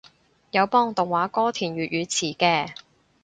[0.49, 2.73] 有幫動畫歌填粵語詞嘅